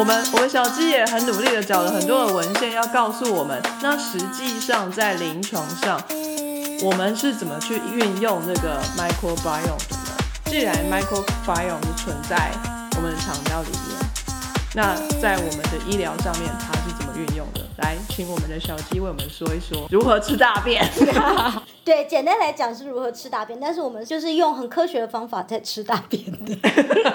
[0.00, 6.00] 我们我们小鸡也很努力的找了很多的文献，要告诉我们，那实际上在临床上，
[6.82, 10.16] 我们是怎么去运用这个 microbiome 的呢？
[10.46, 12.50] 既然 microbiome 是存在
[12.96, 13.98] 我们的肠道里面，
[14.74, 16.72] 那在我们的医疗上面，它
[17.20, 17.60] 运用的？
[17.78, 20.82] 来，请我们的小鸡为我们说一说如何吃大便。
[21.84, 26.56] 对，简单来讲是如何吃大便，但是我们就是用很科学的方法在吃大便的。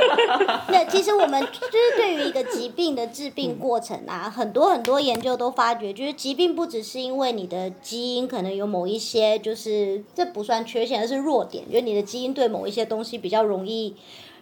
[0.69, 13.95] 那其实我们就是对于一个疾病的治病过程啊，很多很多研究都发觉，就是疾病不只是因为你的基因可能有某一些，就是这不算缺陷，而是弱点，就是你的基因对某一些东西比较容易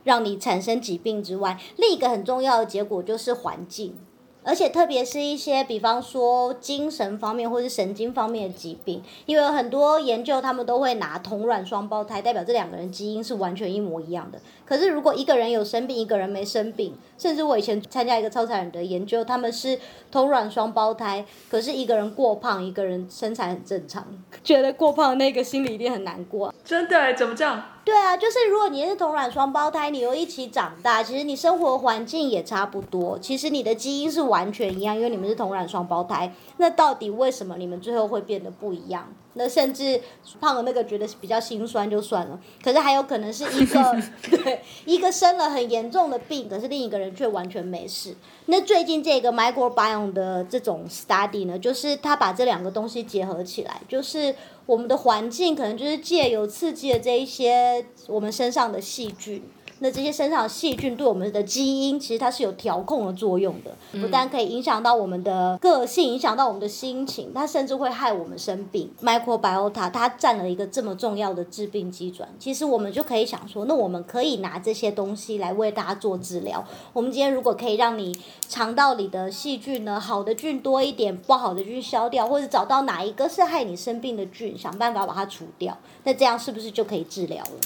[0.04, 3.96] 让你产生疾病之外，另一个很重要的结果就是环境。
[4.44, 14.40] 而且特别是一些，比方说精神方面或是神经方面的疾病，因为很多研究他们都会拿同卵双胞胎，代表这两个人基因是完全一模一样的。
[14.66, 19.80] 可是如果一个人有生病，一个人没生病，甚至我以前参加一个超残忍的研究，他们是
[20.12, 24.06] 同卵双胞胎，可是一个人过胖，一个人身材很正常，
[24.44, 26.54] 觉得过胖的那个心里一定很难过。
[26.64, 27.14] 真的？
[27.14, 27.64] 怎么这样？
[27.86, 36.34] 对啊，就是如果你是同卵双胞胎，你又一起长大，其实你生活环境也差不多，其实你的基因是完全一样，因为你们是同卵双胞胎。
[36.58, 39.14] 那到底为什么你们最后会变得不一样？
[39.36, 40.00] 那甚至
[40.40, 48.16] 胖的那个觉得比较心酸就算了，可是还有可能是一个 对一个生了很严重的病，可是另一个人却完全没事。
[48.46, 59.44] 那最近这个 microbiome 的这种 study 呢，就是他把这两个东西结合起来，就是我们的环境可能就是借由刺激的这一些我们身上的细菌。
[59.84, 68.90] 那这些身上的细菌对我们的基因，其实它是有调控的作用的，不但可以影响到我们的个性，影响到我们的心情，它甚至会害我们生病。
[69.02, 76.64] Microbiota 它占了一个这么重要的致病机转，其实我们就可以想说，那我们可以拿这些东西来为大家做治疗。
[76.94, 87.60] 我们今天如果可以让你肠道里的细菌呢，好的菌多一点，不好的菌消掉，或者找到哪一个是害你生病的菌，想办法把它除掉，那这样是不是就可以治疗了？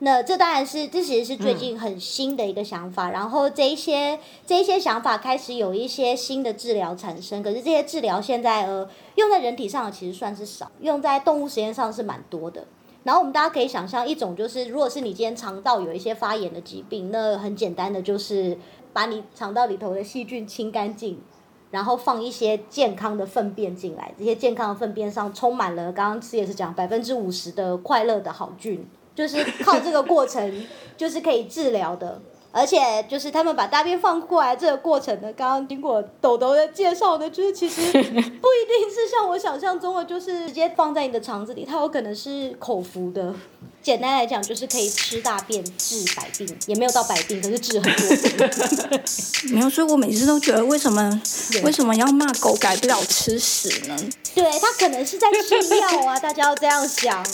[0.00, 3.10] 那这当然是，这其实是最近很新的一个想法。
[3.10, 12.66] 然后这一些这一些想法开始有一些新的治疗产生，可是这些治疗现在呃用在人体上的其实算是少，用在动物实验上是蛮多的。
[13.04, 18.58] 然后我们大家可以想象一种就是，如果是你今天肠道有一些发炎的疾病，那很简单的就是
[18.92, 21.18] 把你肠道里头的细菌清干净，
[21.70, 28.86] 然后放一些健康的粪便进来，这些健康的粪便上充满了刚刚吃也是讲百分之五十的快乐的好菌。
[29.16, 30.66] 就是靠这个过程，
[30.96, 32.20] 就是可以治疗的，
[32.52, 43.34] 而且就是他们把大便放过来这个过程呢，刚刚经过豆豆的介绍呢，就是其实 不一定是像我想象中的，就是直接放在你的肠子里，它有可能是口服的。
[43.82, 48.88] 简单来讲，就是可以吃大便治百病，也没有到百病，可是治很多。
[49.54, 51.22] 没有，所以我每次都觉得，为什么
[51.62, 53.96] 为什么要骂狗改不了吃屎呢？
[54.34, 57.24] 对它可能是在吃药啊，大家要这样想。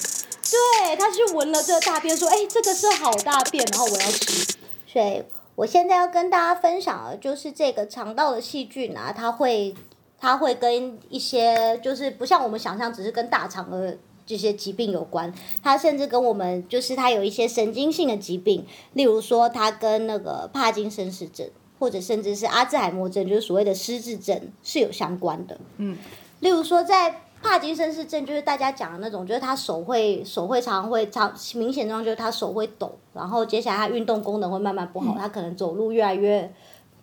[0.52, 4.54] 对，他去闻了这个大便，说：“哎，这个是好大便，然后我要吃。”
[4.86, 5.22] 所以，
[5.54, 9.74] 我现在要跟大家分享的，就是这个肠道的细菌啊，它会，
[10.20, 13.96] 它会跟一些，就是不像我们想象，只是跟大肠的
[14.26, 21.48] 这些疾病有关，它甚至跟我们，就是它有一些神经性的疾病，例如说，它跟那个帕金森氏症，
[21.78, 25.58] 或者甚至是阿兹海默症，就是所谓的失智症，是有相关的。
[25.78, 25.96] 嗯，
[26.41, 27.22] 例如说在。
[27.42, 36.53] 帕金森氏症就是大家讲的那种，就是他手会手会常常会常明显状就是他手会抖，然后接下来他运动功能会慢慢不好，他可能走路越来越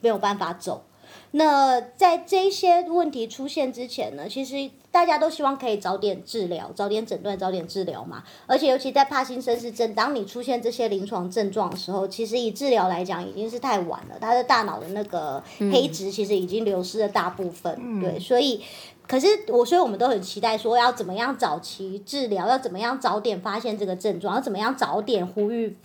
[0.02, 0.84] 没有办法走。
[1.32, 8.24] 那在这些问题出现之前呢，其实大家都希望可以早点治疗、早点诊断、早点治疗嘛。
[8.48, 18.62] 而且尤其在帕金森氏症，当你出现这些临床症状的时候，其实以治疗来讲已经是太晚了，他的大脑的那个黑质其实已经流失了大部分，对，所以。
[19.10, 25.76] 可是我，所以我们都很期待说，要怎么样早期治疗，要怎么样早点发现这个症状，要怎么样早点呼吁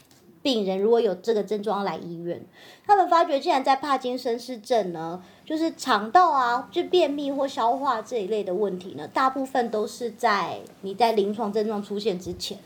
[0.42, 2.44] 病人如果有这个症状来医院。
[2.86, 12.58] 他们发觉，既然在帕金森氏症呢，就是肠道啊，就便秘或消化这一类的问题呢，大部分都是在你在临床症状出现之前。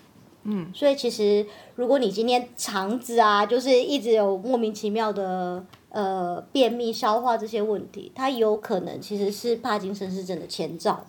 [0.45, 5.65] 嗯，所以其实如果你今天肠子啊，就是一直有莫名其妙的。
[5.91, 11.07] 呃，便秘、消化这些问题，它有可能其实是帕金森氏症的前兆，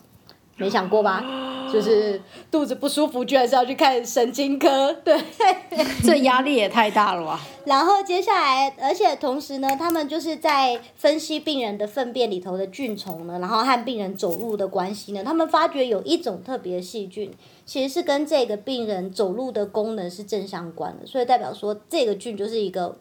[0.60, 1.24] 没想过吧？
[1.72, 2.20] 就是
[2.50, 5.16] 肚子不舒服，居然是要去看神经科，对，
[6.04, 7.40] 这压力也太大了吧？
[7.66, 17.32] 然后接下来，而且同时呢，他们就是在分析病人的粪便里头的菌虫呢，然后和病人走路的关系呢，他们发觉有一种特别细菌，
[17.68, 22.98] 其实是跟这个病人走路的功能是正相关的，所以代表说这个菌就是一个。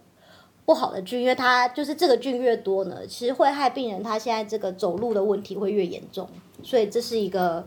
[0.69, 6.29] 不好的菌，因为它就是这个菌越多呢，其实会害病人他现在这个走路的问题会越严重，
[6.63, 7.67] 所以这是一个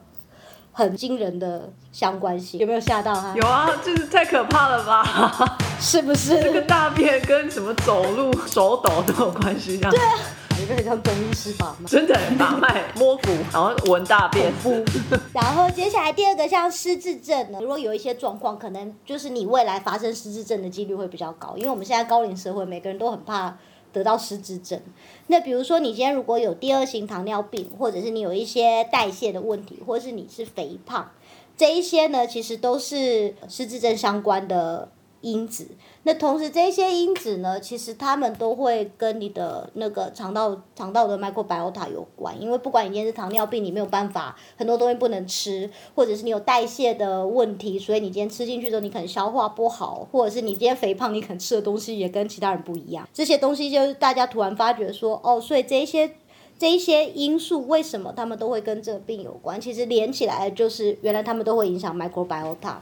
[0.71, 3.33] 很惊人的相关性，有没有吓到他？
[3.35, 5.03] 有啊，就是太可怕了吧？
[5.81, 6.39] 是不是？
[6.43, 9.89] 这个大便跟什么走路、手抖都有关系，这样。
[9.89, 10.19] 对啊，
[10.59, 11.75] 有个很像中医师吧？
[11.87, 14.51] 真的把脉摸骨，然后闻大便。
[15.33, 23.57] 然后接下来第二个像失智症呢，如果有一些状况，可能就是你未来发生失智症的几率会比较高，因为我们现在高龄社会，每个人都很怕
[23.93, 24.79] 得到失智症。
[25.27, 31.11] 那比如说你今天如果有第二型糖尿病，或者是你有一些代谢的问题，或者是你是肥胖。
[31.57, 34.89] 这一些呢，其实都是失智症相关的
[35.21, 35.67] 因子。
[36.03, 42.41] 那同时，这些因子呢，其实他们都会跟你的那个肠道肠道的 microbiota 有关。
[42.41, 53.07] 因为不管你今天是糖尿病，你没有办法很多东西不能吃，或者是你有代谢的问题，所以你今天吃进去之后，你可能消化不好，或者是你今天肥胖，你可能吃的东西也跟其他人不一样。
[53.13, 56.11] 这些东西就是大家突然发觉说，哦，所以这些。
[56.59, 59.59] 这一些因素为什么他们都会跟这个病有关？
[59.59, 62.75] 其实连起来就是原来他们都会影响 microbiota。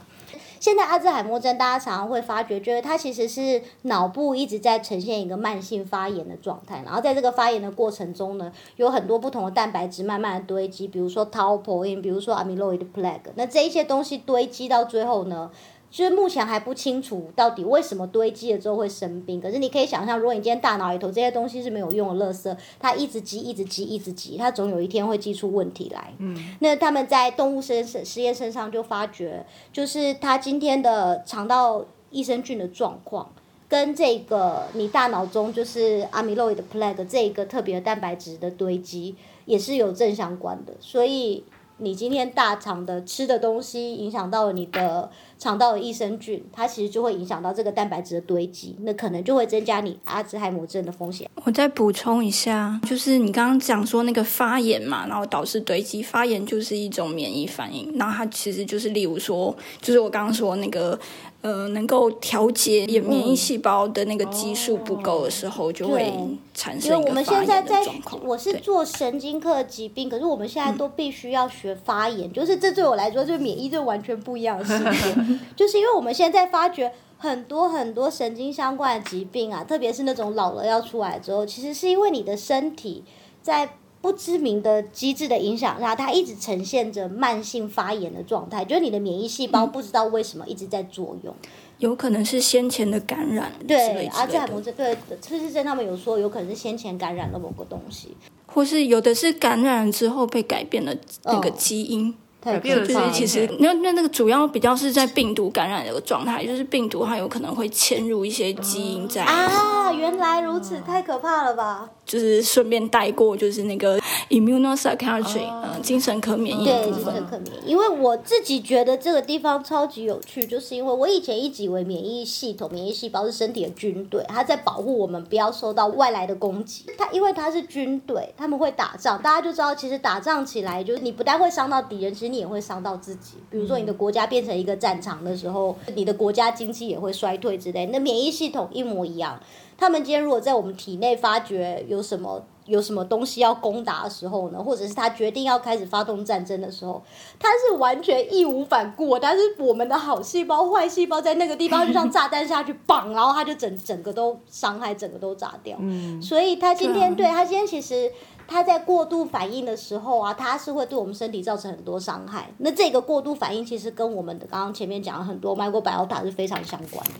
[0.60, 15.50] 现在阿兹海默症大家常常会发觉，就是它其实是脑部一直在呈现一个慢性发炎的状态，然后在这个发炎的过程中呢，有很多不同的蛋白质慢慢的堆积，比如说 tau p o i n 比如说 amyloid plaque，那这一些东西堆积到最后呢？
[15.90, 19.40] 就是目前还不清楚到底为什么堆积了之后会生病。
[19.40, 26.14] 可是你可以想象，如果你今天大脑里头这些东西是没有用的垃圾，它一直积、一直积、一直积，它总有一天会积出问题来。
[26.18, 26.54] 嗯。
[26.60, 33.32] 那他们在动物实实验身上就发觉，就是它今天的肠道益生菌的状况，
[33.68, 40.72] 跟这个你大脑中就是 amyloid plaque 这一个特别的蛋白质的堆积，也是有正相关的。
[40.78, 41.42] 所以。
[41.80, 51.28] 你今天大肠的吃的东西影响到了你的肠道的益生菌，它其实就会影响到这个蛋白质的堆积，那可能就会增加你阿兹海默症的风险。
[51.44, 60.98] 我再补充一下，就是你刚刚讲说那个发炎嘛，然后导致堆积，发炎就是一种免疫反应，然后它其实就是例如说，就是我刚刚说那个。
[61.42, 66.12] 呃，能够调节也免疫细胞的那个激素不够的时候，就会
[66.52, 68.22] 产生一个发炎的状况。
[68.26, 75.16] 我是做神经科疾病，可是我们现在都必须要学发炎，就是这对我来说，就是免疫这完全不一样的世界。
[75.56, 83.02] 就是因为我们现在发觉很多很多神经相关的疾病啊，特别是那种老了要出来之后，其实是因为你的身体
[83.42, 83.76] 在。
[84.00, 91.34] 不知名的机制的影响下，它一直呈现着慢性发炎的状态，就是你的免疫细胞不知道为什么一直在作用，
[91.78, 98.16] 有可能是先前的感染，对阿兹海默症，对，崔志珍他们有说有可能是先前感染了某个东西，
[98.46, 100.94] 或是有的是感染之后被改变了
[101.24, 102.14] 那个基因。
[102.42, 111.90] 就是其实那那那个主要比较是在病毒感染的一个状态，就是病毒它有可能会嵌入一些基因在啊，原来如此，太可怕了吧？
[112.10, 113.96] 就是顺便带过，就是那个
[114.30, 126.84] immunopsychiatry，嗯，精神科免疫对精神科免疫，因为我自己觉得这个地方超级有趣，就是因为我以前一直以为免疫系统、免疫细胞是身体的军队，它在保护我们不要受到外来的攻击。
[126.98, 133.34] 它因为它是军队，他们会打仗，大家就知道，其实打仗起来就是你不但会伤到敌人，其实你也会伤到自己。
[133.48, 137.86] 比如说你的国家变成一个战场的时候，你的国家经济也会衰退之类。
[137.86, 139.38] 那免疫系统一模一样。
[139.80, 147.02] 他们今天如果在我们体内发觉有什么有什么东西要攻打的时候呢，或者是他决定要开始发动战争的时候，
[147.38, 149.18] 他是完全义无反顾。
[149.18, 155.76] 但是我们的好细胞、坏细胞在那个地方就像炸弹下去，绑，然后他就整整个都伤害，整个都炸掉。
[155.80, 158.12] 嗯，所以他今天对他今天其实。
[158.52, 162.50] 他在过度反应的时候啊，他是会对我们身体造成很多伤害。
[162.58, 167.12] 那这个过度反应其实跟我们的刚刚前面讲了很多 microbiota 是非常相关的。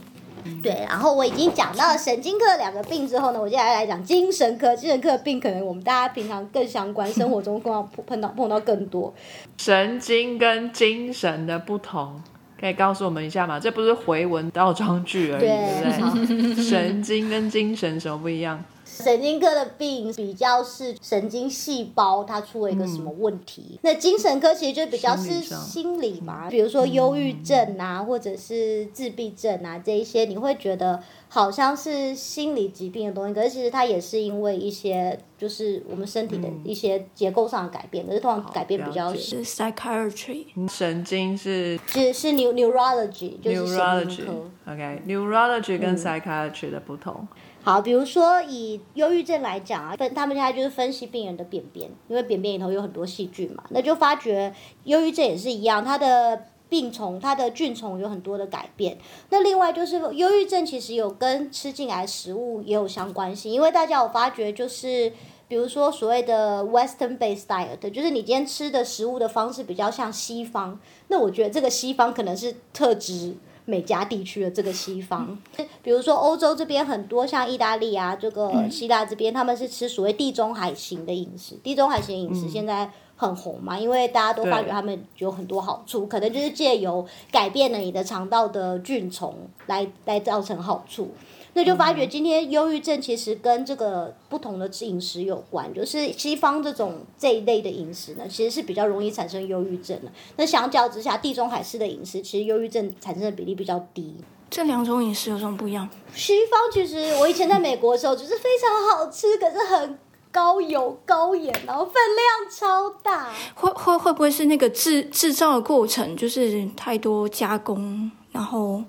[0.62, 4.75] 对，然后我已经讲到了神经科两个病之后呢，我接下来来讲精神科。
[4.76, 9.12] 精神科的病可能我们大家平常更相关，生活中更要碰到碰到更多。
[9.59, 12.20] 神经跟精神的不同，
[12.59, 13.59] 可以告诉我们一下吗？
[13.61, 16.54] 这不是回文倒装句而已，对不对？
[16.62, 18.62] 神经跟精神什么不一样？
[19.00, 44.33] 神经科的病比较是神经细胞它出了一个什么问题，那精神科其实就比较是心理嘛，比如说忧郁症啊，或者是自闭症啊这一些，你会觉得好像是心理疾病的东西，可是其实它也是因为一些就是我们身体的一些结构上的改变，可是通常改变比较是 psychiatry，神经是是是 neurology，就是神经科
[44.73, 47.26] ，OK，neurology 跟 psychiatry 的不同。
[47.62, 58.99] 好，比如说以忧郁症来讲啊，分他们现在就是分析病人的便便，因为便便里头有很多细菌嘛，那就发觉忧郁症也是一样，它的病虫，它的菌虫有很多的改变。
[59.31, 65.12] 那另外就是忧郁症，其实有跟吃进来食物也有相关性，因为大家有发觉就是。
[65.50, 75.37] 比如说所谓的 Western based diet，就是你今天吃的食物的方式比较像西方，那我觉得这个西方可能是特指美加地区的这个西方。
[75.83, 89.35] 比如说欧洲这边很多像意大利啊，这个希腊这边他们是吃所谓地中海型的饮食，地中海型饮食现在很红嘛，因为大家都发觉他们有很多好处，可能就是借由改变了你的肠道的菌虫
[89.67, 91.11] 来来造成好处。
[91.53, 100.13] 那就发觉今天忧郁症其实跟这个不同的饮食有关，就是西方这种这一类的饮食呢，其实是比较容易产生忧郁症的。
[100.37, 104.15] 那相较之下，地中海式的饮食其实忧郁症产生的比例比较低。
[104.50, 105.88] 这两种饮食有什么不一样？
[106.12, 109.99] 西方其实我以前在美国的时候，就是非常好吃，可是很
[110.33, 113.30] 高油高盐，然后分量超大。
[113.54, 118.83] 会会会不会是那个制制造的过程就是太多加工，然后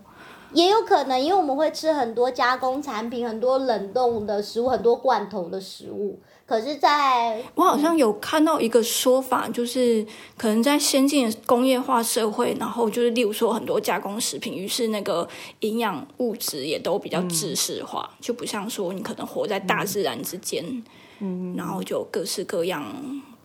[0.54, 6.20] 也有可能，因为我们会吃很多加工产品、很多冷冻的食物、很多罐头的食物。
[6.46, 10.06] 可是，在我好像有看到一个说法，就是
[10.38, 15.26] 可能在先进的工业化社会，然后就是例如说很多加工食品，于是那个
[15.62, 20.84] 营养物质也都比较制式化，就不像说你可能活在大自然之间，
[21.20, 22.84] 嗯，然后就各式各样，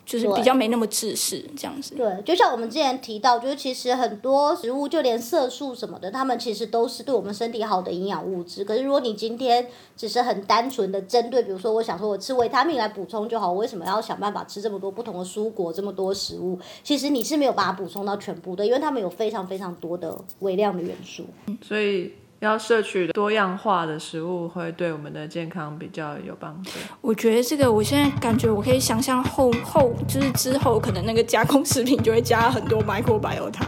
[0.06, 1.96] 就是比较没那么自私这样子。
[1.96, 8.64] 对，就像我们之前提到，就是其实很多食物，就连色素什么的，它们其实都是对我们身体好的营养物质。
[8.64, 16.56] 可是如果你今天只是很单纯的针对，比如说我想说我吃维他命来补充就好，我为什么要想办法吃这么多不同的蔬果，这么多食物？
[16.84, 21.24] 其实你是没有把它补充到全部的，因为它们有非常非常多的微量的元素。
[21.60, 26.70] 所以要摄取多样化的食物，会对我们的健康比较有帮助。
[27.00, 33.66] 我觉得这个，我现在感觉我可以想象后后就是之后可能那个加工食品就会加很多 microbiota。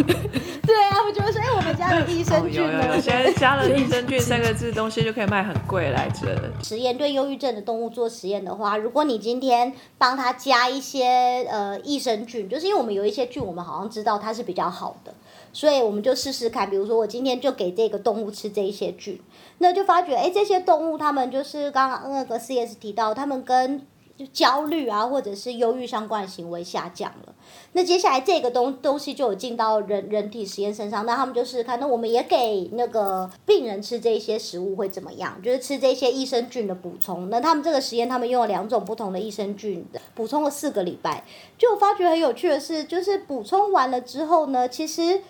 [0.62, 2.84] 对啊，我觉得说，哎，我们家的益哦生菌呢？
[2.84, 6.38] 有有有，现在加了益生菌 三个字，东西就可以卖很贵来着。
[6.62, 15.12] 实验对忧郁症的动物做实验的话，如果你今天帮它加一些呃益生菌，就是因为我们有一些菌，我们好像知道它是比较好的，
[15.52, 16.68] 所以我们就试试看。
[16.70, 19.20] 比如说我今天就给这个动物吃这一些菌，
[19.58, 27.34] 那就发觉哎，这些动物它们就是刚刚那个 CS 提到，它们跟就焦虑啊或者是忧郁相关的行为下降了。
[27.72, 35.40] 那接下来这个东东西就有进到人人体实验身上，那他们就试试看，那我们也给那个病人吃这些食物会怎么样？
[35.42, 37.30] 就是吃这些益生菌的补充。
[37.30, 39.82] 那他们这个实验，他们用了两种不同的益生菌
[40.14, 41.24] 补充了四个礼拜，
[41.56, 45.22] 就发觉很有趣的是，就是补充完了之后呢，其实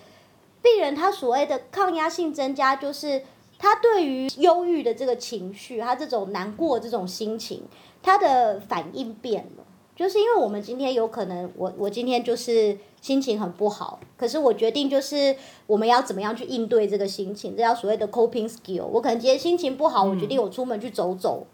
[0.62, 3.22] 病人他所谓的抗压性增加，就是
[3.58, 7.62] 他对于忧郁的这个情绪，他这种难过这种心情，
[8.02, 9.64] 他的反应变了。
[9.96, 15.36] 就是因为我们今天有可能，我我今天就是心情很不好，可是我决定就是
[15.66, 18.84] 我们要怎么样去应对这个心情，这叫所谓的 coping skill。
[18.84, 21.46] 我可能今天心情不好，我决定我出门去走走，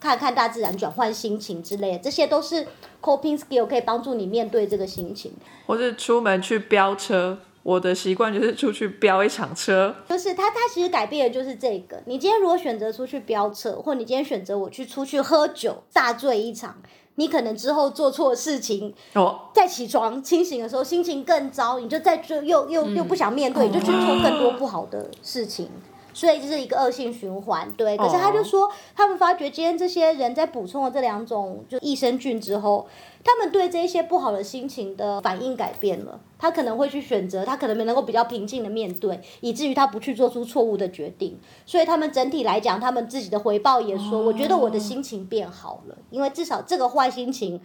[0.00, 2.66] 看看大自然，转换心情之类的，这些都是
[3.00, 5.32] coping skill 可以帮助你面对这个心情。
[5.68, 9.92] 或是出门去飙车，我的习惯就是出去飙一场车。
[10.08, 12.00] 就是他，他其实改变的就是这个。
[12.06, 16.76] 你今天如果选择出去飙车，或你今天选择我去出去喝酒大醉一场，
[17.16, 25.68] 你可能之后做错事情，哦，再起床清醒的时候心情更糟，你就再就又又又不想面对，你就去做更多不好的事情。
[26.16, 27.94] 所以这是一个恶性循环，对。
[27.94, 32.88] 可是他就说，他们发觉今天这些人在补充了这两种就益生菌之后，
[33.22, 36.18] 他们对这些不好的心情的反应改变了。
[36.38, 41.38] 他可能会去选择，他可能没能够比较平静的面对，以至于他不去做出错误的决定。
[41.66, 47.60] 所以他们整体来讲，他们自己的回报也说，我觉得我的心情变好了，因为至少这个坏心情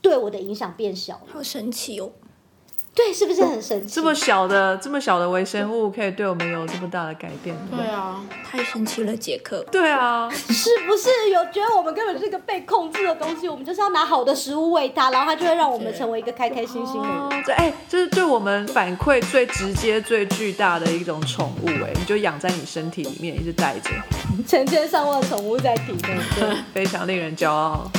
[0.00, 1.26] 对我的影响变小了。
[1.34, 2.12] 好神奇哦！
[2.92, 3.94] 对，是不是很神奇？
[3.94, 7.56] 这么小的这么小的微生物，可以对我们有这么大的改变。
[7.70, 9.64] 对啊，太神奇了，杰克。
[9.70, 13.48] 对啊，是不是有觉得我们根本是一个被控制的东西？
[13.48, 17.16] 我们就是要拿好的食物喂它，然后它就会让我们成为一个开开心心的人。
[17.16, 23.90] 哦，这哎，这是对我们反馈最直接、最巨大的一种宠物哎，你就养在你身体里面，一直带着，
[24.46, 26.56] 成千上万的宠物在体内，对。
[26.74, 27.90] 非常令人骄傲。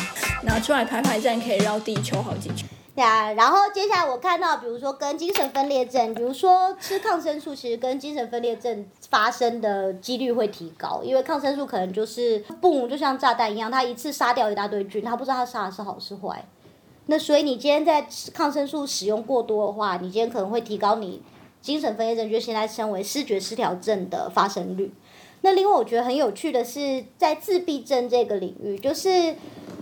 [0.43, 2.67] 拿出来排排站，可以绕地球好几圈。
[2.93, 16.45] 对啊，然后接下来我看到，比如说跟精神分裂症，比如说吃抗生素，其实跟精神分裂症发生的几率会提高，因为抗生素可能就是嘣，就像炸弹一样，它一次杀掉一大堆菌，它不知道它杀的是好是坏。
[17.05, 21.21] 那所以你今天在抗生素使用过多的话，你今天可能会提高你
[21.61, 24.93] 精神分裂症，就现在称为视觉失调症的发生率。
[25.43, 29.35] 那另外我觉得很有趣的是，在自闭症这个领域，就是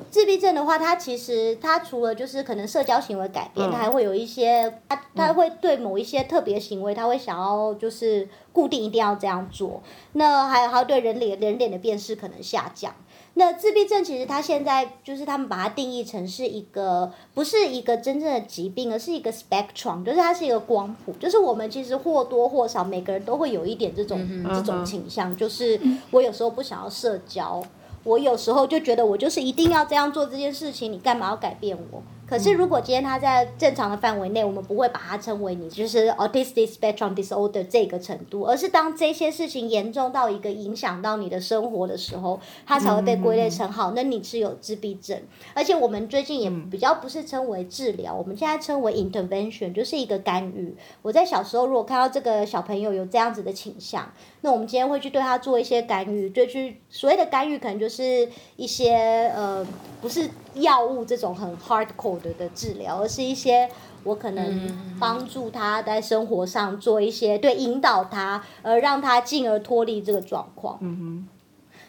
[0.10, 9.82] 自闭症的话，它其实它除了就是可能社交行为改变，它还会有一些，它它会对某一些特别行为，它会想要就是固定一定要这样做。
[10.14, 12.94] 那还有还有对人脸人脸的辨识可能下降。
[13.36, 25.80] 那自闭症其实它现在就是他们把它定义成是一个不是一个真正的疾病，而是一个 spectrum，就是它是一个光谱，就是我们其实或多或少每个人都会有一点这种这种倾向，就是
[26.12, 27.64] 我有时候不想要社交。
[28.10, 32.02] 我有时候就觉得我就是一定要这样做这件事情，你干嘛要改变我？
[32.28, 45.20] 可是如果今天他在正常的范围内，我们不会把它称为你就是 autistic spectrum disorder 这个程度，而是当这些事情严重到一个影响到你的生活的时候，它才会被归类成好，那你是有自闭症。
[45.56, 50.76] 而且我们最近也比较不是称为治疗，我们现在称为 intervention，就是一个干预。
[51.02, 54.12] 我在小时候如果看到这个小朋友有这样子的倾向，
[54.42, 59.66] 那我们今天会去对他做一些干预，就去所谓的干预，可能就是一些呃，
[60.02, 62.20] 不是药物这种很 hardcore。
[62.20, 63.70] 的治疗，而是一些
[64.04, 64.70] 我可能
[65.00, 70.78] 帮助他在生活上做一些对引导他，而让他进而脱离这个状况。
[70.82, 71.28] 嗯哼。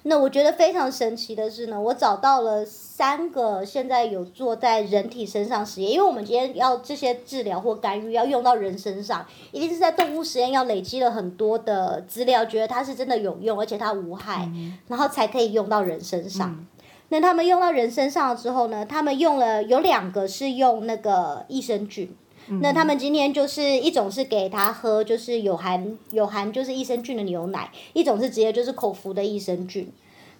[0.04, 14.50] 那我觉得非常神奇的是呢，我找到了三个现在有做在人体身上实验，因为我们今天要这些治疗或干预要用到人身上，一定是在动物实验要累积了很多的资料，觉得它是真的有用，而且它无害，
[14.88, 16.66] 然后才可以用到人身上。
[17.10, 18.86] 那他们用到人身上了之后呢？
[18.86, 22.16] 他们用了有两个是用那个益生菌。
[22.60, 29.92] 那他们今天就是一种是给他喝，就是有含有含就是益生菌的牛奶；一种是直接就是口服的益生菌。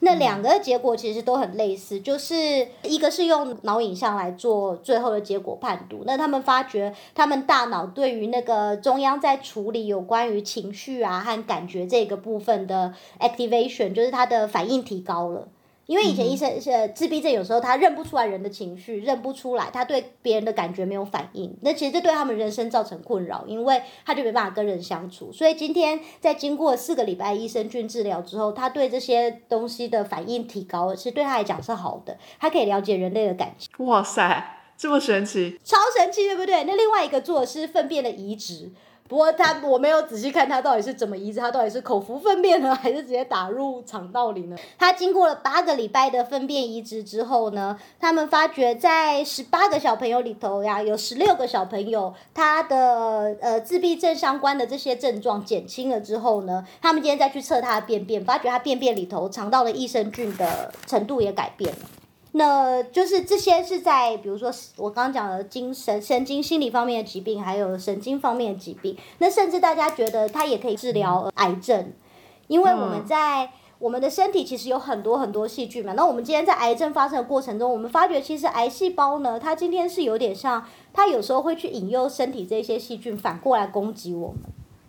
[0.03, 6.05] 那两个结果其实都很类似，就是一个是用脑影像来做最后的结果判读。
[6.07, 15.47] 那他们发觉，他们大脑对于那个中央在处理有关于情绪啊和感觉这个部分的 activation，就是它的反应提高了。
[15.91, 25.33] 因为以前医生是自闭症，有时候他认不出来人的情绪，认不出来，他对别人的感觉没有反应，那其实这对他们人生造成困扰，因为他就没办法跟人相处。
[25.33, 33.69] 所以今天在经过四个礼拜益生菌治疗之后，他对这些东西的反应提高了，其实对他来讲是好的，他可以了解人类的感情。
[33.85, 36.63] 哇塞，这么神奇，超神奇，对不对？
[36.63, 38.71] 那另外一个做的是粪便的移植。
[39.11, 44.57] 不过他我没有仔细看他到底是怎么移植，他到底是口服粪便呢，还是直接打入肠道里呢？
[44.79, 61.79] 他经过了八个礼拜的粪便移植之后呢，他们发觉在十八个小朋友里头呀，有十六个小朋友他的呃自闭症相关的这些症状减轻了之后呢，他们今天再去测他的便便，发觉他便便里头肠道的益生菌的程度也改变了。
[62.33, 68.97] 那就是这些是在，比如说我刚刚讲的精神、神经、心理方面的疾病，还有神经方面的疾病。
[69.19, 71.93] 那甚至大家觉得它也可以治疗癌症，
[72.47, 75.95] 因为我们在我们的身体其实有很多很多细菌嘛。
[75.95, 84.39] 那我们今天在癌症发生的过程中，我们发觉其实癌细胞呢，它今天是有点像，它有时候会去引诱身体这些细菌反过来攻击我们。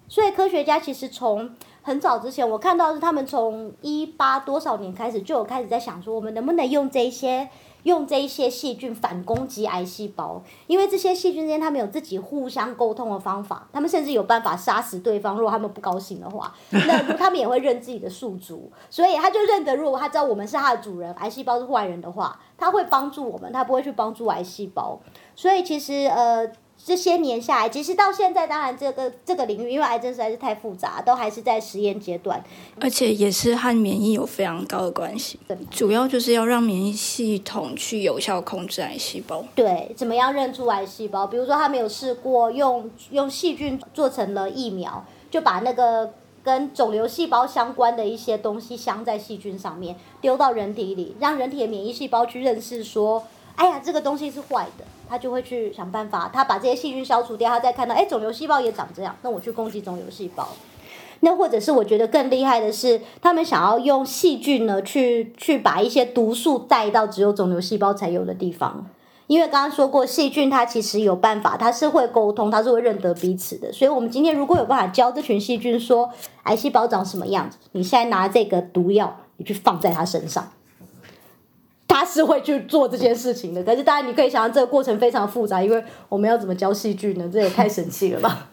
[0.07, 7.49] 所以科学家其实从很早之前，我看到是他们从一八多少年开始就有开始在想说，我们能不能用这些
[7.83, 10.43] 用这一些细菌反攻击癌细胞？
[10.67, 15.35] 因为这些细菌之间他们有自己互相沟通的方法，他们甚至有办法杀死对方。
[15.35, 24.99] 如果他们不高兴的话， 那他们也会认自己的宿主，所以他就认得，如果他知道我们是他的主人，癌细胞是坏人的话，他会帮助我们，他不会去帮助癌细胞。
[25.35, 26.47] 所以其实呃。
[26.83, 32.43] 这些年下来，其实到现在，当然这个这个领域，因为癌症实在是太复杂，都还是在实验阶段，
[32.79, 35.39] 而且也是和免疫有非常高的关系。
[35.69, 39.45] 主要就是要让免疫系统去有效控制癌细胞。
[39.53, 41.27] 对，怎么样认出癌细胞？
[41.27, 46.11] 比如说，他们有试过用用细菌做成了疫苗，就把那个
[46.43, 53.23] 跟肿瘤细胞相关的一些东西镶在细菌上面，丢到人体里，让人体的免疫细胞去认识说。
[53.61, 60.47] 哎呀，这个东西是坏的，他就会去想办法，他把这些细菌消除掉，他再看到，哎，肿瘤细胞也长这样，那我去攻击肿瘤细胞。
[61.19, 68.87] 那或者是我觉得更厉害的是，他们想要用细菌呢，去去把一些毒素带到只有肿瘤细胞才有的地方。
[69.27, 73.71] 因为刚刚说过，细菌它其实有办法，它是会沟通，它是会认得彼此的。
[73.71, 76.09] 所以，我们今天如果有办法教这群细菌说，
[76.45, 80.51] 癌细胞长什么样子，你现在拿这个毒药，你去放在它身上。
[81.91, 87.29] 他是会去做这件事情的，可是当然你可以想象这个过程非常复杂，因为我们要怎么教细菌呢？
[87.31, 88.47] 这也太神奇了吧！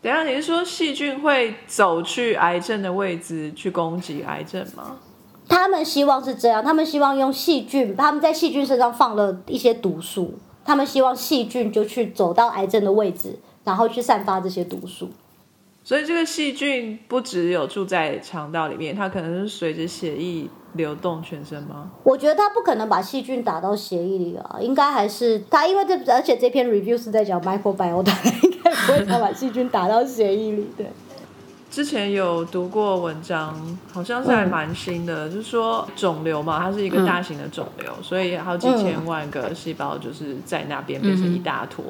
[0.00, 4.96] 等下你是说细菌会走去癌症的位置去攻击癌症吗？
[5.48, 10.34] 他们希望是这样，他们希望用细菌，他们在细菌身上放了一些毒素，
[10.64, 15.10] 他们希望细菌就去走到癌症的位置，然后去散发这些毒素。
[15.84, 20.48] 所以这个细菌不只有住在肠道里面，它可能是随着血液。
[20.74, 21.90] 流动全身吗？
[22.02, 30.70] 我觉得他不可能把细菌打到血液里啊，应该还是他，因为这而且这篇 review 是在讲 microbiota， 应该不会他把细菌打到血液里。
[30.76, 30.86] 对，
[31.70, 33.54] 之前有读过文章，
[33.92, 41.84] 好像是还蛮新的，就是说肿瘤嘛，它是一个大型的肿瘤，所以好几千万个细胞就是在那边变成一大坨，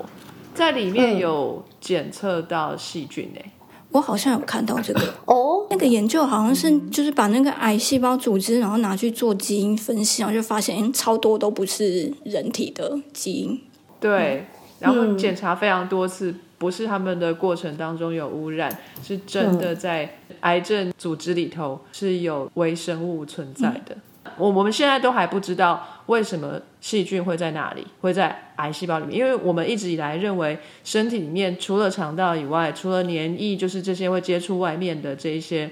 [0.54, 3.50] 在里面有检测到细菌诶、
[3.92, 13.60] 我好像有看到这个， 哦，那个研究好像是就是把那个癌细胞组织，然后拿去做基因分析，然后就发现诶超多都不是人体的基因。
[14.00, 14.46] 对，
[14.80, 23.96] 然后检查非常多次，不是他们的过程当中有污染，是真的在癌症组织里头是有微生物存在的。
[24.38, 35.70] 我我们现在都还不知道为什么细菌会在哪里，会在癌细胞里面，因为我们一直以来认为身体里面除了肠道以外，除了黏液，就是这些会接触外面的这一些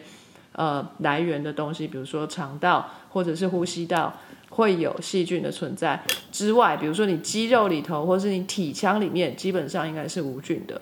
[0.52, 4.14] 呃来源的东西，比如说肠道或者是呼吸道。
[4.52, 10.80] 会有细菌的存在之外，比如说你肌肉里头，或是你体腔里面，基本上应该是无菌的。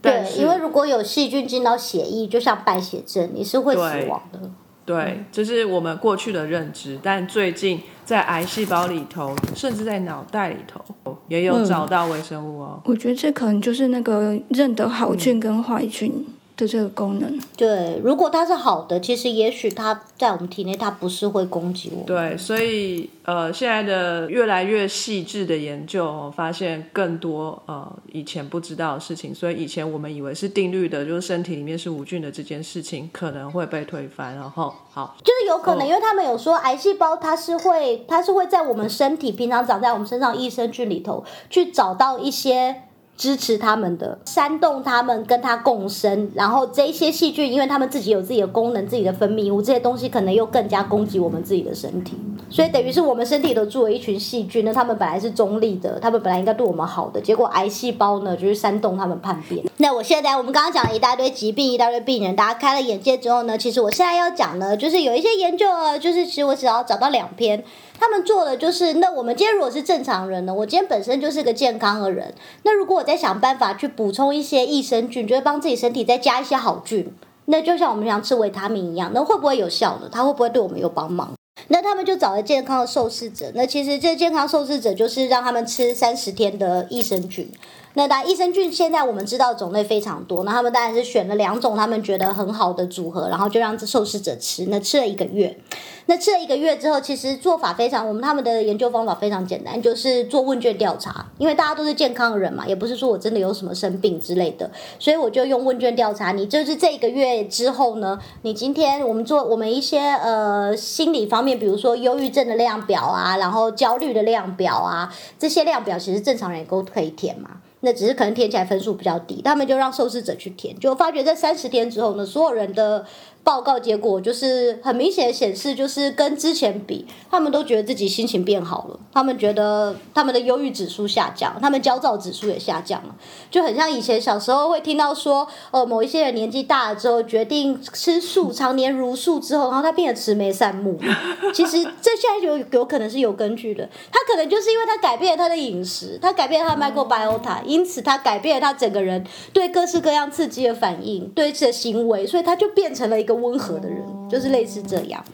[0.00, 4.50] 但对，因为如果有细菌进到血液，就像败血症，你是会死亡的。
[4.84, 12.80] 对，这是我们过去的认知，但最近在癌细胞里头，甚至在脑袋里头，也有找到微生物哦。
[12.84, 16.26] 我觉得这可能就是那个认得好菌跟坏菌
[16.60, 17.38] 的这个功能。
[17.56, 22.06] 对，如果它是好的，其实也许它在我们体内，它不是会攻击我们。
[22.06, 34.34] 对，所以呃，现在的越来越细致的研究、哦，发现更多呃以前不知道的事情，所以以前我们以为是定律的，就是身体里面是无菌的这件事情，可能会被推翻。
[34.34, 42.82] 然后好，就是有可能，哦因为他们有说癌细胞它是会，它是会在我们身体平常长在我们身上益生菌里头去找到一些
[43.20, 52.16] 支持他们的，煽动他们跟他共生，然后这些细菌，因为他们自己有自己的功能、自己的分泌物，这些东西可能又更加攻击我们自己的身体，
[52.48, 59.62] 所以等于是我们身体都住了一群细菌，那他们本来是中立的，他们本来应该对我们好的，结果癌细胞呢就是煽动他们叛变。
[59.76, 65.66] 那我现在我们刚刚讲了一大堆疾病、一大堆病人，大家开了眼界之后呢，其实我现在要讲呢，就是有一些研究，
[66.00, 67.62] 就是其实我只要找到两篇，
[68.00, 77.12] 他们做的就是，那我们今天如果是正常人呢，我今天本身就是个健康的人，那如果我在想办法去补充一些益生菌，就会帮自己身体再加一些好菌，
[77.44, 80.08] 那就像我们平常吃维他命一样，那会不会有效呢？
[80.10, 81.34] 它会不会对我们有帮忙？
[81.68, 87.50] 那他们就找了健康的受试者，那其实这健康受试者就是让他们吃三十天的益生菌。
[87.94, 94.66] 那当然，益生菌现在我们知道种类非常多，那他们当然是选了两种他们觉得很好的组合，然后就让受试者吃。
[94.66, 95.58] 那吃了一个月，
[96.06, 106.30] 那吃了一个月之后，其实做法非常，我们他们的研究方法非常简单，就是做问卷调查，因为大家都是健康的人嘛，也不是说我真的有什么生病之类的，所以我就用问卷调查。
[106.30, 117.50] 你就是这一个月之后呢，你今天我们做我们一些呃心理方面，比如说忧郁症的量表啊，然后焦虑的量表啊，这些量表其实正常人都可以填嘛。
[117.80, 123.06] 那只是可能填起来分数比较低，他们就让受试者去填，就发觉在三十天之后呢，所有人的
[123.42, 133.14] 报告结果就是很明显的显示，就是跟之前比，他们都觉得自己心情变好了，他们觉得他们的忧郁指数下降，他们焦躁指数也下降了，
[133.50, 140.98] 就很像以前小时候会听到说，呃，某一些人年纪大了之后决定吃素，常年如素之后，然后他变得慈眉善目。
[141.52, 155.24] 其实这现在有有可能是有根据的，他可能就是因为他改变了他的饮食，他改变了他的 microbiota，因此他改变了他整个人对各式各样刺激的反应，对这行为，所以他就变成了一个温和的人，就是类似这样。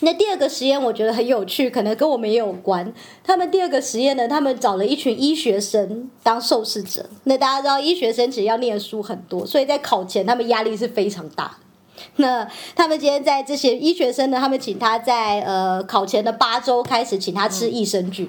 [0.00, 2.92] 那第二个实验我觉得很有趣，可能跟我们也有关。
[3.22, 7.08] 他们第二个实验呢，他们找了一群医学生当受试者。
[7.24, 11.54] 那大家知道，医学生其实要念书很多，所以在考前他们压力是非常大的。
[12.16, 18.28] 那他们今天在这些医学生呢，他们请他在呃考前的八周开始，请他吃益生菌。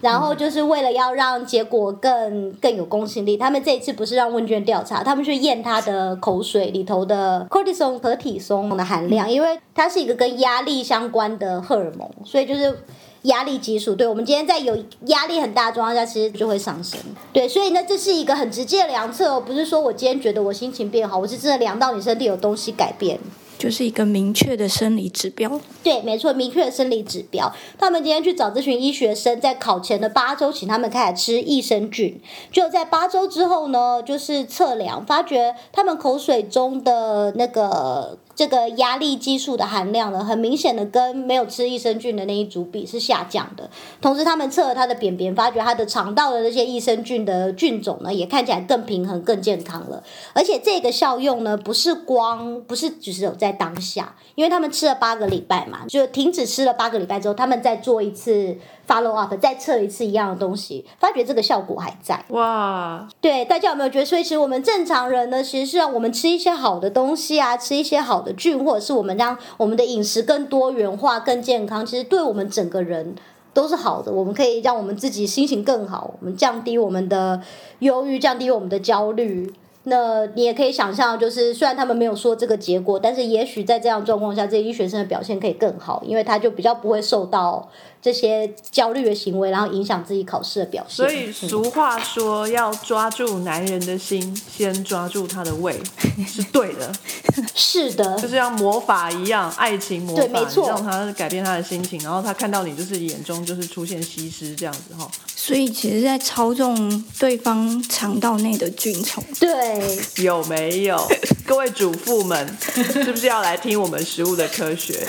[0.00, 12.78] 然后就是为了要让结果更更有公信力，他们这一次不是让问卷调查，他们去验他的口水里头的 cortisol 和体松的含量，因为它是一个跟压力相关的荷尔蒙，所以就是
[13.22, 13.94] 压力激素。
[13.94, 16.98] 对我们今天在有压力很大的状况下，其实就会上升。
[17.32, 23.18] 对，所以呢，这是一个很直接的量测哦，不是说我今天觉得我心情变好，我是真的量到你身体有东西改变。
[23.60, 25.60] 就是一个明确的生理指标。
[25.84, 27.54] 对，没错，明确的生理指标。
[27.78, 32.18] 他们今天去找这群医学生，在考前的八周，请他们开始吃益生菌。
[32.50, 43.68] 就在八周之后呢，就是测量，发觉他们口水中的那个这个压力激素的含量呢，很明显的跟没有吃益生菌的那一组比是下降的。
[44.00, 50.02] 同时，他们测了他的便便，发觉他的肠道的那些益生菌的菌种呢，也看起来更平衡、更健康了。
[50.32, 58.56] 而且这个效用呢，不是光不是只是有在当下，因为他们吃了八个礼拜嘛，就停止吃了八个礼拜之后，他们再做一次
[58.90, 62.24] follow up，再测一次一样的东西，发觉这个效果还在。
[62.30, 64.04] 哇，对，大家有没有觉得？
[64.04, 73.14] 所以其实我们正常人呢，其实是让我们吃一些好的东西啊，吃一些好的菌，或者是我们让我们的饮食更多元化、更健康，其实对我们整个人
[73.54, 74.10] 都是好的。
[74.10, 77.40] 我们可以让我们自己心情更好，我们降低我们的
[77.78, 79.54] 忧郁，降低我们的焦虑。
[79.90, 87.68] 那你也可以想象，就是虽然他们没有说这个结果，但是也许在这样状况下，这些医学生的表现可以更好，因为他就比较不会受到
[88.00, 91.04] 这些焦虑的行为，然后影响自己考试的表现。
[91.04, 95.78] 所以俗话说，要抓住男人的心，先抓住他的胃，
[96.26, 96.90] 是对的。
[97.54, 105.10] 是的，就是像魔法一样，爱情魔法，对没错让他改变他的心情，然后他看到你，就是眼中就是出现西施这样子哈。
[105.42, 109.24] 所以其实在操纵对方肠道内的菌虫。
[109.40, 111.00] 对， 有没有？
[111.46, 115.04] 各位主妇们，是不是要来听我们食物的科学？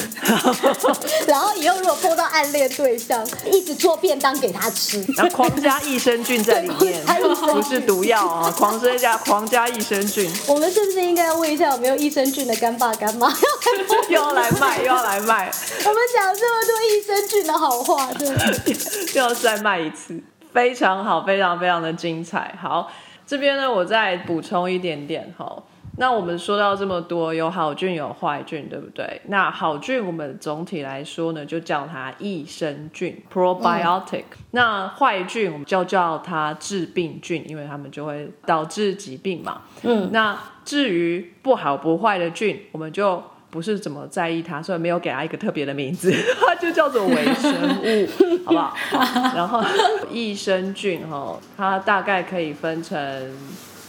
[1.28, 5.06] 然后以后如果碰到暗恋对象，一直做便当给他吃。
[5.17, 13.30] 然后狂加益生菌在里面不是毒药啊，狂增加狂加益生菌，我们是不是应该要问一下有没有益生菌的干爸干妈？
[14.10, 15.52] 又要来卖，又要来卖，
[15.84, 18.30] 我们讲这么多益生菌的好话，对。
[19.13, 20.20] 又要再卖一次，
[20.54, 22.56] 非常好，非常非常的精彩。
[22.62, 22.92] 好，
[23.26, 25.64] 这边呢，我再补充一点点哈。
[25.98, 29.22] 那我们说到这么多，有好菌有坏菌，对不对？
[29.26, 34.24] 那好菌我们总体来说呢，就叫它益生菌 （probiotic）。
[34.52, 39.64] 那坏菌我们就叫它致病菌，因为它们就会导致疾病嘛。
[39.84, 48.08] 嗯，那至于不好不坏的菌，我们就不是怎么在意它，所以没有给它一个特别的名字，它 就叫做微生物，
[48.46, 48.76] 好不好？
[48.90, 49.62] 好 然后
[50.10, 53.38] 益生菌哈，它大概可以分成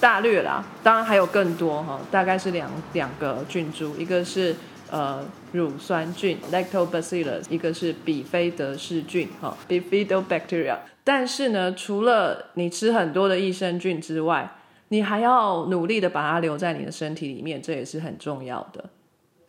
[0.00, 4.54] 大略啦，当然还有更多哈，大概是两两个菌株，一个是
[4.90, 10.78] 呃乳酸菌 （Lactobacillus），一个是比菲德氏菌哈 （Bifidobacteria）。
[11.04, 14.56] 但是呢，除了你吃很多的益生菌之外，
[14.88, 18.84] 你还要努力的把它留在你的身体里面，这也是很重要的。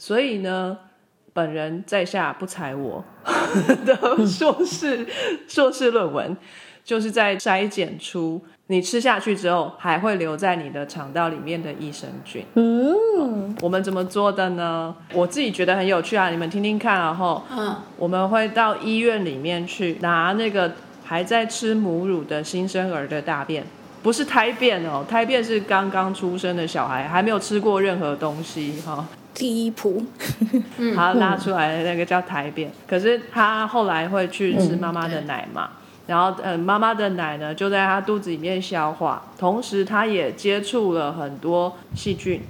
[0.05, 0.77] 所以呢，
[1.31, 3.01] 本人在下不才我
[3.87, 5.07] 的硕士
[5.47, 6.35] 硕士论文，
[6.83, 12.43] 就是在筛检出你吃下去之后还会留在你的肠道里面的益生菌。
[12.55, 14.93] 嗯，我们怎么做的呢？
[15.13, 20.69] 我自己觉得很有趣啊，你们听听看然后嗯，我们会到医院里面去拿那个
[21.05, 23.63] 还在吃母乳的新生儿的大便，
[24.01, 29.07] 不是胎便哦，胎便是刚刚出生的小孩，还没有吃过任何东西哈。
[29.33, 30.03] 第一铺，
[30.95, 35.71] 他拉出来的那个叫胎便，可是他后来会去吃妈妈的奶嘛，
[36.07, 42.41] 然后呃妈妈的奶呢就在他肚子里面消化，同时他也接触了很多细菌。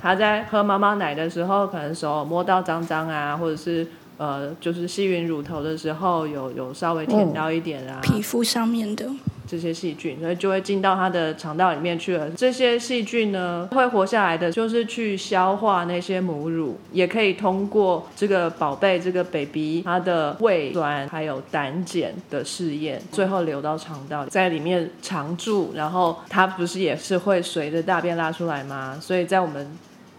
[0.00, 9.06] 他在喝妈妈奶的时候，可能手摸到脏脏啊，或者是呃就是吸吮乳头的时候有有稍微舔到一点啊，皮肤上面的，
[9.46, 12.30] 这些细菌，所以就会进到它的肠道里面去了。
[12.30, 28.98] 这些细菌呢，会活下来的，就是去消化那些母乳，也可以通过这个宝贝这个 baby 它的胃酸还有胆碱的试验，最后流到肠道，在里面常住，然后它不是也是会随着大便拉出来吗？
[29.00, 29.66] 所以在我们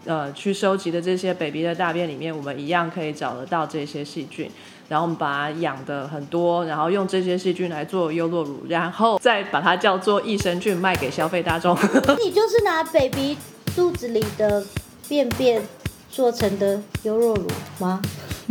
[0.04, 4.50] 呃去收集的这些 baby 的大便里面，我们一样可以找得到这些细菌。
[4.88, 11.76] 然后我们把它养的很多，然后用这些细菌来做优酪乳，然后再把它叫做益生菌卖给消费大众。
[12.22, 13.36] 你就是拿 baby
[13.74, 14.64] 肚子里的
[15.08, 15.62] 便便
[16.10, 18.00] 做成的优酪乳吗？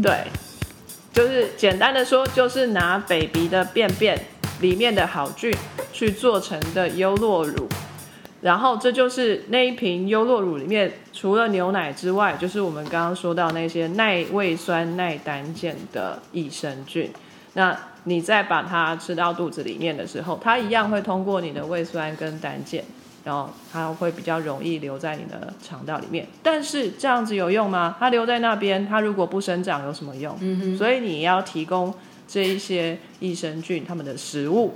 [0.02, 0.24] 对，
[1.14, 4.20] 就是简单的说，就是拿 baby 的便便
[4.60, 5.56] 里面的好菌
[5.92, 7.70] 去做成的优酪乳。
[8.44, 17.10] 然后这就是那一瓶优酪乳里面，除了牛奶之外，就是我们刚刚说到那些耐胃酸、耐胆碱的益生菌。
[17.54, 22.84] 那你再把它吃到肚子里面的时候，它一样会通过你的胃酸跟胆碱，
[23.24, 26.28] 然后它会比较容易留在你的肠道里面。
[26.42, 27.96] 但是这样子有用吗？
[27.98, 30.38] 它留在那边，它如果不生长有什么用？
[30.78, 31.94] 所以你要提供
[32.28, 34.74] 这一些益生菌它们的食物。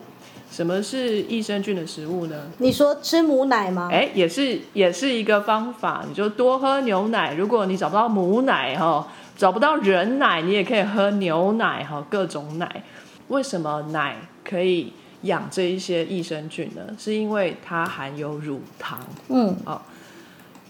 [0.49, 2.35] 什么是益生菌的食物呢？
[2.57, 3.89] 你说吃母奶吗？
[3.91, 7.33] 哎，也是也是一个方法，你就多喝牛奶。
[7.35, 12.83] 如果你找不到母奶哈，找不到人奶，你也可以喝牛奶哈，各种奶。
[13.27, 16.81] 为什么奶可以养这一些益生菌呢？
[16.97, 18.99] 是因为它含有乳糖。
[19.29, 19.81] 嗯，哦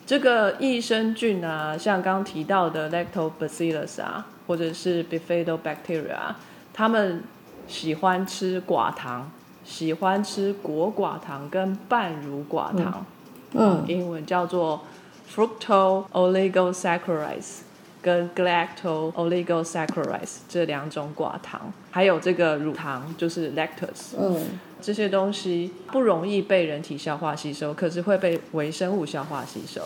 [0.05, 6.33] 这个益生菌啊，像刚刚提到的 Lactobacillus 啊，或者是 Bifidobacteria，
[6.73, 7.21] 它们
[7.67, 9.29] 喜欢吃寡糖，
[9.67, 13.06] 喜欢吃果寡糖跟半乳寡糖，
[13.51, 14.82] 嗯，英文叫做
[15.30, 17.58] fructooligosaccharides
[18.01, 24.15] 跟 galactooligosaccharides 这两种寡糖，还有这个乳糖就是 lactose。
[24.17, 29.82] 嗯，这些东西不容易被人体消化吸收，可是会被微生物消化吸收。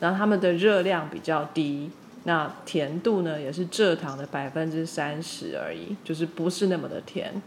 [0.00, 1.90] 然后它们的热量比较低，
[2.24, 7.42] 那甜度呢也是蔗糖的百分之三十而已，就是不是那么的甜。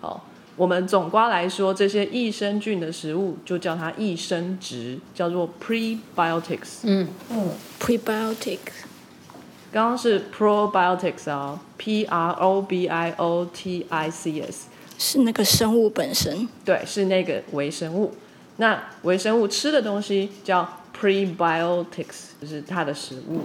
[0.00, 0.24] 好，
[0.56, 6.80] 我们总括来说，这些益生菌的食物就叫它益生值，叫做 prebiotics。
[6.84, 8.58] 嗯嗯，prebiotic
[9.70, 14.68] 刚刚是 probiotics 啊，P R O B I O T I C S。
[14.98, 16.48] 是那个生物本身。
[16.64, 18.14] 对，是那个微生物。
[18.56, 20.66] 那微生物吃的东西叫
[20.98, 23.42] prebiotics，就是它的食物，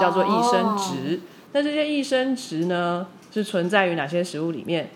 [0.00, 1.18] 叫做益生值。
[1.52, 4.88] 那这些益生值呢，是存在于哪些食物里面？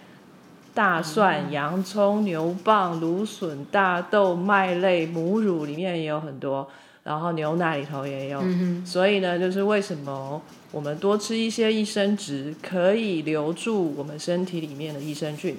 [0.78, 6.68] 大蒜、洋葱、牛蒡、芦笋、大豆、麦类、母乳里面也有很多，
[7.02, 8.40] 然后牛奶里头也有。
[8.84, 15.56] 所以呢，就是为什么我们多吃一些益生值，可以留住我们身体里面的益生菌。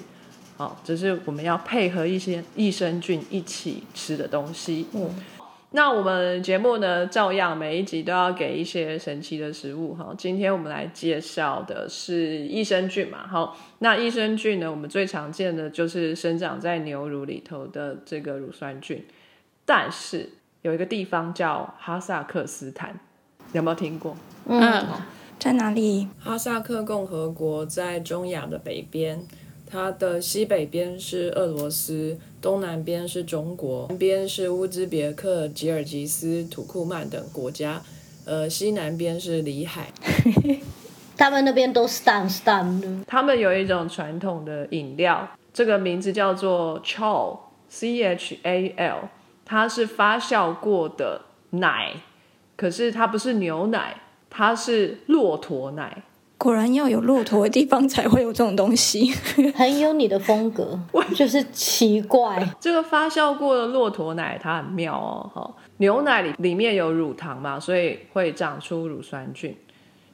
[0.56, 4.88] 好，这是我们要配合一些益生菌一起吃的东西。
[4.94, 5.10] 嗯，
[5.72, 10.12] 那我们节目呢，照样每一集都要给一些神奇的食物哈。
[10.18, 19.06] 今天我们来介绍的是益生菌嘛，好，那益生菌呢，我们最常见的就是生长在牛乳里头的这个乳酸菌，
[19.64, 20.28] 但是
[20.64, 23.00] 有一个地方叫哈萨克斯坦，
[23.54, 24.18] 有没有听过？
[24.48, 24.84] 嗯，
[25.38, 26.08] 在哪里？
[26.20, 29.22] 哈萨克共和国在中亚的北边，
[29.72, 37.82] 它的西北边是俄罗斯，东南边是中国，南边是乌兹别克、吉尔吉斯、土库曼等国家，
[38.26, 39.94] 呃，西南边是里海。
[41.16, 49.10] 他们那边都 stan stan 的，他们有一种传统的饮料，这个名字叫做 chal，c h a l，
[49.46, 51.94] 它是发酵过的奶，
[52.56, 56.04] 可是它不是牛奶，它是骆驼奶。
[56.40, 59.12] 果然要有骆驼的地方才会有这种东西。
[59.54, 62.50] 很有你的风格， 我就是奇怪。
[62.62, 69.54] 这个发酵过的骆驼奶它很妙哦，哈，牛奶里里面有乳糖嘛，所以会长出乳酸菌，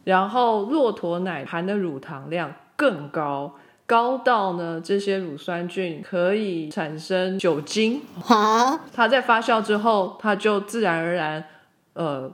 [0.03, 3.53] 然后骆驼奶含的乳糖量更高，
[3.85, 11.45] 高到呢这些乳酸菌可以产生酒精，哈，它在发酵之后，它就自然而然，
[11.93, 12.31] 呃，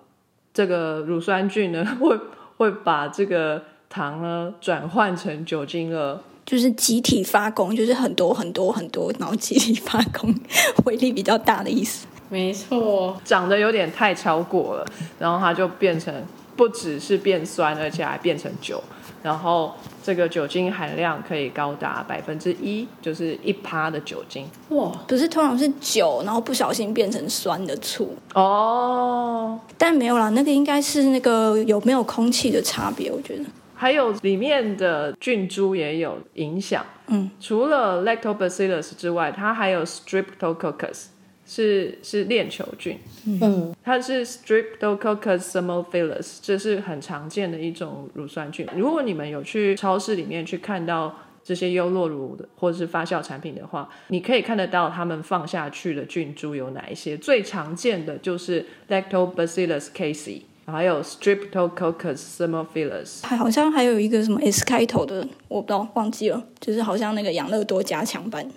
[0.54, 2.18] 这个乳酸菌呢 会
[2.56, 6.24] 会把这个糖呢转换成酒精了。
[6.44, 10.34] 就是集体发功，就是很多很多很多，然后集体发功，
[10.86, 12.08] 威力比较大的意思。
[12.30, 14.86] 没错，长得有点太超过了，
[15.20, 16.14] 然后它就变成
[16.58, 18.84] 不只是变酸，而且还变成酒。
[19.24, 19.72] 然后
[20.04, 24.46] 这个酒精含量可以高达百分之一，就是一趴的酒精。
[24.70, 33.44] 哇，不是通常是酒，然后不小心变成酸的醋，哦，但没有啦，那个应该是那个有没有空气的差别，我觉得。
[33.82, 36.86] 还有里面的菌株也有影响。
[37.08, 41.06] 嗯，除了 Lactobacillus 之外，它还有 Streptococcus，
[41.48, 43.00] 是是链球菌。
[43.26, 48.68] 嗯，它是 Streptococcus thermophilus，这是很常见的一种乳酸菌。
[48.76, 57.18] 如果你们有去超市里面去看到这些优酪乳的或者是发酵产品的话，你可以看得到他们放下去的菌株有哪一些。
[57.18, 63.26] 最常见的就是 Lactobacillus casei，还有 Streptococcus thermophilus。
[63.26, 68.50] 还好像还有一个什么 S 开头的，我不知道忘记了，就是好像那个养乐多加强版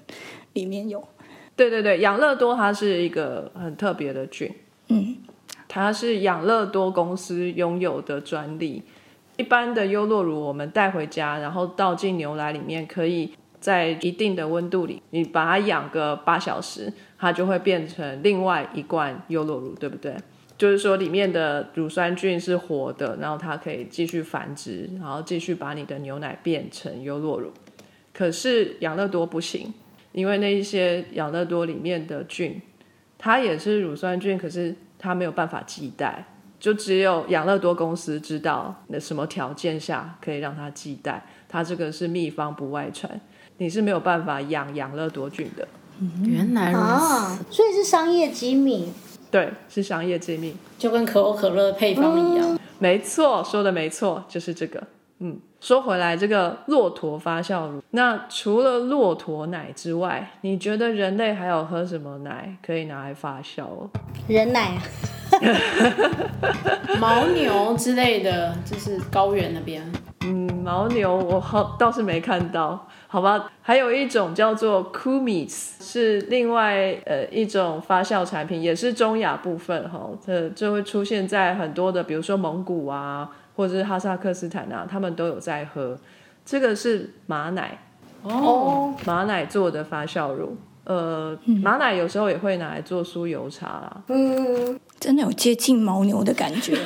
[0.52, 1.02] 里面有。
[1.56, 4.52] 对对对，养乐多它是一个很特别的菌，
[4.88, 5.16] 嗯，
[5.68, 8.82] 它是养乐多公司拥有的专利。
[9.36, 20.14] 一般的优酪乳我们带回家，然后倒进牛奶里面，可以在一定的温度里，你把它养个八小时，它就会变成另外一罐优酪乳，对不对？
[20.56, 27.52] 就是说里面的乳酸菌是活的，然后它可以继续繁殖，然后继续把你的牛奶变成优酪乳。
[28.12, 29.74] 可是养乐多不行，
[30.12, 32.62] 因为那一些养乐多里面的菌，
[33.18, 36.24] 它也是乳酸菌，可是它没有办法替代，
[36.60, 43.20] 就只有养乐多公司知道那什么条件下可以让它替代，它这个是秘方不外传，
[43.58, 45.66] 你是没有办法养养乐多菌的，
[46.24, 48.92] 原来如此，啊，所以是商业机密。
[49.34, 50.54] 对，是商业机密。
[50.78, 52.56] 就跟可口可乐的配方一样。
[52.78, 54.80] 没错，说的没错，就是这个。
[55.18, 63.90] 嗯，说回来，这个骆驼发酵乳，那除了骆驼奶之外，你觉得人类还有喝什么奶可以拿来发酵哦？
[64.28, 64.82] 人奶啊，
[67.00, 69.84] 牦牛之类的，就是高原那边。
[70.64, 73.50] 嗯，牦牛我好倒是没看到，好吧。
[73.60, 85.96] 还有一种叫做 Kumis，是另外呃一种发酵产品，也是中亚部分哈，这就会出现在很多的，比如说蒙古啊，或者是哈萨克斯坦啊，他们都有在喝。
[86.44, 87.78] 这个是马奶，
[88.22, 90.56] 哦，马奶做的发酵乳。
[90.84, 94.02] 呃，马奶有时候也会拿来做酥油茶啦。
[94.08, 96.76] 嗯，真的有接近牦牛的感觉。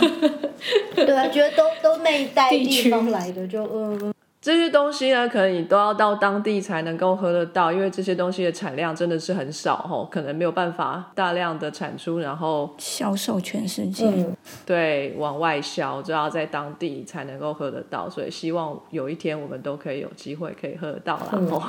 [0.95, 18.09] 对啊，觉得都都那一带地方来的，就嗯，这些东西呢，可能你都要到当地才能够喝得到，因为这些东西的产量真的是很少吼，可能没有办法大量的产出，然后销售全世界，嗯对往外销，就要在当地才能够喝得到。
[18.09, 21.29] 所以希望有一天我们都可以有机会可以喝得到啦。
[21.33, 21.63] 嗯吼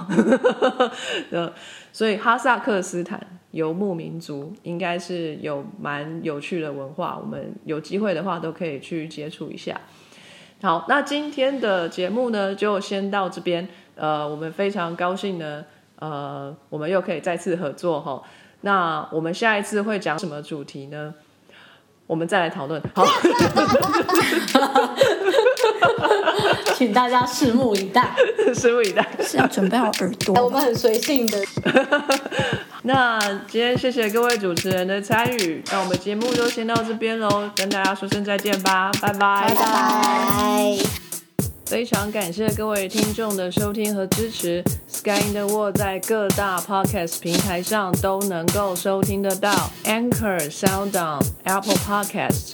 [1.32, 1.52] 呃，
[1.92, 9.82] 所以哈萨克斯坦游牧民族应该是有蛮有趣的文化，我们有机会的话都可以去接触一下。
[10.62, 13.66] 好，那今天的节目呢，就先到这边。
[13.96, 15.64] 呃，我们非常高兴呢，
[16.00, 18.22] 呃，我们又可以再次合作哈。
[18.62, 21.14] 那我们下一次会讲什么主题呢？
[22.08, 22.82] 我们再来讨论。
[22.94, 23.06] 好，
[26.76, 28.14] 请大家拭目以待。
[28.54, 29.08] 拭目以待。
[29.22, 31.38] 是要准备好耳朵 我们很随性的，
[32.84, 33.20] 那
[33.50, 39.54] 今天谢谢各位主持人的参与，那我们节目就先到这边喽，跟大家说声再见吧，拜拜。
[39.54, 40.78] 拜拜。
[41.66, 44.64] 非常感谢各位听众的收听和支持。
[44.88, 52.54] Sky in the World 在各大 Podcast 平台上都能够收听得到，Anchor、SoundOn、Apple Podcast